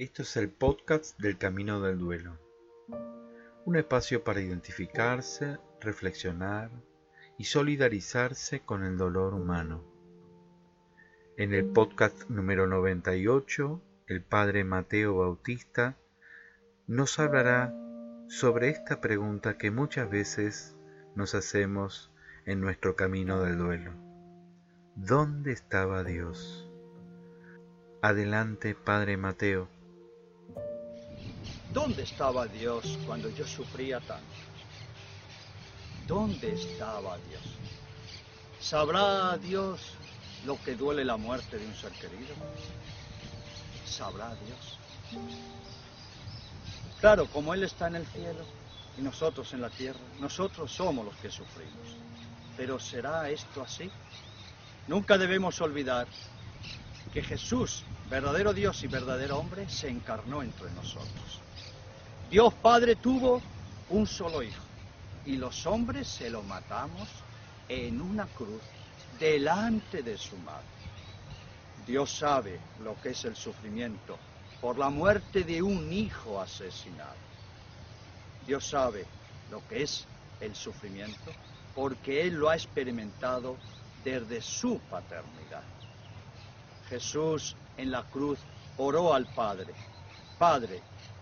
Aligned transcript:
Esto 0.00 0.22
es 0.22 0.34
el 0.38 0.48
podcast 0.48 1.20
del 1.20 1.36
Camino 1.36 1.82
del 1.82 1.98
Duelo. 1.98 2.38
Un 3.66 3.76
espacio 3.76 4.24
para 4.24 4.40
identificarse, 4.40 5.58
reflexionar 5.78 6.70
y 7.36 7.44
solidarizarse 7.44 8.60
con 8.60 8.82
el 8.82 8.96
dolor 8.96 9.34
humano. 9.34 9.84
En 11.36 11.52
el 11.52 11.66
podcast 11.66 12.30
número 12.30 12.66
98, 12.66 13.82
el 14.06 14.22
padre 14.22 14.64
Mateo 14.64 15.18
Bautista 15.18 15.98
nos 16.86 17.18
hablará 17.18 17.74
sobre 18.26 18.70
esta 18.70 19.02
pregunta 19.02 19.58
que 19.58 19.70
muchas 19.70 20.08
veces 20.08 20.78
nos 21.14 21.34
hacemos 21.34 22.10
en 22.46 22.62
nuestro 22.62 22.96
camino 22.96 23.42
del 23.42 23.58
duelo. 23.58 23.92
¿Dónde 24.96 25.52
estaba 25.52 26.04
Dios? 26.04 26.70
Adelante, 28.00 28.74
Padre 28.74 29.18
Mateo. 29.18 29.68
¿Dónde 31.72 32.02
estaba 32.02 32.46
Dios 32.46 32.98
cuando 33.06 33.30
yo 33.30 33.46
sufría 33.46 34.00
tanto? 34.00 34.24
¿Dónde 36.06 36.52
estaba 36.52 37.16
Dios? 37.28 37.42
¿Sabrá 38.60 39.38
Dios 39.38 39.80
lo 40.44 40.60
que 40.64 40.74
duele 40.74 41.04
la 41.04 41.16
muerte 41.16 41.58
de 41.58 41.66
un 41.66 41.74
ser 41.76 41.92
querido? 41.92 42.34
¿Sabrá 43.86 44.34
Dios? 44.34 44.78
Claro, 46.98 47.26
como 47.26 47.54
Él 47.54 47.62
está 47.62 47.86
en 47.86 47.96
el 47.96 48.06
cielo 48.08 48.44
y 48.98 49.02
nosotros 49.02 49.52
en 49.52 49.60
la 49.60 49.70
tierra, 49.70 50.00
nosotros 50.18 50.72
somos 50.72 51.04
los 51.04 51.16
que 51.18 51.30
sufrimos. 51.30 51.96
Pero 52.56 52.80
¿será 52.80 53.30
esto 53.30 53.62
así? 53.62 53.88
Nunca 54.88 55.16
debemos 55.16 55.60
olvidar 55.60 56.08
que 57.12 57.22
Jesús, 57.22 57.84
verdadero 58.10 58.52
Dios 58.52 58.82
y 58.82 58.88
verdadero 58.88 59.38
hombre, 59.38 59.68
se 59.68 59.88
encarnó 59.88 60.42
entre 60.42 60.68
nosotros. 60.72 61.40
Dios 62.30 62.54
Padre 62.54 62.94
tuvo 62.94 63.42
un 63.88 64.06
solo 64.06 64.40
hijo 64.40 64.62
y 65.26 65.36
los 65.36 65.66
hombres 65.66 66.06
se 66.06 66.30
lo 66.30 66.44
matamos 66.44 67.08
en 67.68 68.00
una 68.00 68.24
cruz 68.26 68.62
delante 69.18 70.04
de 70.04 70.16
su 70.16 70.36
madre. 70.36 70.64
Dios 71.84 72.12
sabe 72.12 72.60
lo 72.84 72.94
que 73.00 73.10
es 73.10 73.24
el 73.24 73.34
sufrimiento 73.34 74.16
por 74.60 74.78
la 74.78 74.90
muerte 74.90 75.42
de 75.42 75.60
un 75.60 75.92
hijo 75.92 76.40
asesinado. 76.40 77.16
Dios 78.46 78.64
sabe 78.64 79.06
lo 79.50 79.66
que 79.66 79.82
es 79.82 80.06
el 80.40 80.54
sufrimiento 80.54 81.32
porque 81.74 82.22
Él 82.22 82.34
lo 82.34 82.48
ha 82.48 82.54
experimentado 82.54 83.56
desde 84.04 84.40
su 84.40 84.78
paternidad. 84.88 85.64
Jesús 86.88 87.56
en 87.76 87.90
la 87.90 88.04
cruz 88.04 88.38
oró 88.76 89.14
al 89.14 89.26
Padre, 89.34 89.74
Padre, 90.38 90.80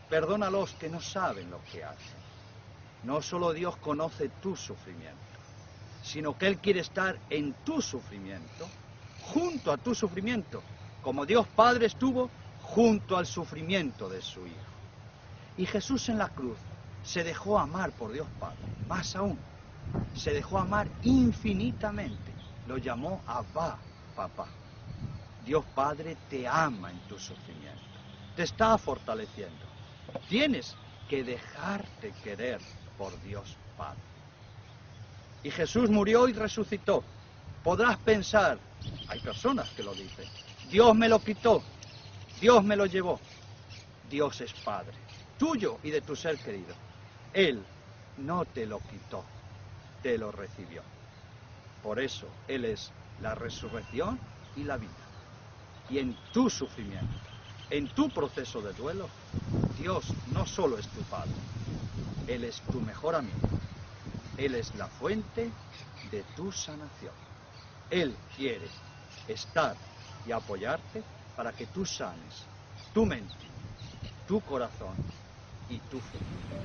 Perdónalos 0.08 0.72
que 0.74 0.88
no 0.88 1.00
saben 1.00 1.50
lo 1.50 1.60
que 1.70 1.84
hacen. 1.84 2.18
No 3.04 3.20
solo 3.20 3.52
Dios 3.52 3.76
conoce 3.76 4.30
tu 4.42 4.56
sufrimiento, 4.56 5.16
sino 6.02 6.36
que 6.36 6.46
Él 6.46 6.58
quiere 6.58 6.80
estar 6.80 7.18
en 7.28 7.52
tu 7.64 7.82
sufrimiento, 7.82 8.66
junto 9.32 9.70
a 9.70 9.76
tu 9.76 9.94
sufrimiento, 9.94 10.62
como 11.02 11.26
Dios 11.26 11.46
Padre 11.48 11.86
estuvo 11.86 12.30
junto 12.62 13.16
al 13.16 13.26
sufrimiento 13.26 14.08
de 14.08 14.22
su 14.22 14.46
Hijo. 14.46 14.56
Y 15.58 15.66
Jesús 15.66 16.08
en 16.08 16.18
la 16.18 16.28
cruz 16.28 16.56
se 17.02 17.22
dejó 17.22 17.58
amar 17.58 17.92
por 17.92 18.10
Dios 18.10 18.26
Padre, 18.40 18.58
más 18.88 19.14
aún, 19.14 19.38
se 20.14 20.32
dejó 20.32 20.58
amar 20.58 20.88
infinitamente, 21.02 22.32
lo 22.66 22.78
llamó 22.78 23.20
Abba, 23.26 23.78
papá. 24.16 24.48
Dios 25.44 25.64
Padre 25.74 26.16
te 26.28 26.48
ama 26.48 26.90
en 26.90 26.98
tu 27.08 27.18
sufrimiento, 27.18 27.78
te 28.34 28.42
está 28.42 28.76
fortaleciendo 28.78 29.77
Tienes 30.28 30.76
que 31.08 31.24
dejarte 31.24 32.12
querer 32.22 32.60
por 32.96 33.20
Dios 33.22 33.56
Padre. 33.76 34.00
Y 35.42 35.50
Jesús 35.50 35.88
murió 35.88 36.28
y 36.28 36.32
resucitó. 36.32 37.02
Podrás 37.62 37.96
pensar, 37.98 38.58
hay 39.08 39.20
personas 39.20 39.68
que 39.70 39.82
lo 39.82 39.92
dicen, 39.92 40.26
Dios 40.70 40.94
me 40.94 41.08
lo 41.08 41.18
quitó, 41.20 41.62
Dios 42.40 42.62
me 42.64 42.76
lo 42.76 42.86
llevó. 42.86 43.20
Dios 44.10 44.40
es 44.40 44.52
Padre, 44.52 44.94
tuyo 45.38 45.78
y 45.82 45.90
de 45.90 46.00
tu 46.00 46.16
ser 46.16 46.38
querido. 46.38 46.74
Él 47.32 47.62
no 48.18 48.44
te 48.44 48.66
lo 48.66 48.80
quitó, 48.80 49.24
te 50.02 50.16
lo 50.18 50.32
recibió. 50.32 50.82
Por 51.82 52.00
eso 52.00 52.26
Él 52.48 52.64
es 52.64 52.90
la 53.22 53.34
resurrección 53.34 54.18
y 54.56 54.64
la 54.64 54.76
vida. 54.76 54.90
Y 55.90 55.98
en 55.98 56.16
tu 56.32 56.50
sufrimiento, 56.50 57.06
en 57.70 57.88
tu 57.88 58.08
proceso 58.10 58.60
de 58.60 58.72
duelo, 58.72 59.08
Dios 59.78 60.12
no 60.26 60.44
solo 60.44 60.76
es 60.76 60.88
tu 60.88 61.00
Padre, 61.04 61.36
Él 62.26 62.42
es 62.42 62.60
tu 62.72 62.80
mejor 62.80 63.14
amigo, 63.14 63.38
Él 64.36 64.56
es 64.56 64.74
la 64.74 64.88
fuente 64.88 65.52
de 66.10 66.24
tu 66.34 66.50
sanación. 66.50 67.14
Él 67.88 68.18
quiere 68.36 68.68
estar 69.28 69.76
y 70.26 70.32
apoyarte 70.32 71.04
para 71.36 71.52
que 71.52 71.66
tú 71.66 71.86
sanes 71.86 72.44
tu 72.92 73.06
mente, 73.06 73.46
tu 74.26 74.40
corazón 74.40 74.98
y 75.68 75.78
tu 75.78 76.00
fe. 76.00 76.58